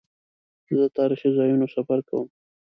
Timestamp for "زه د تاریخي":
0.67-1.29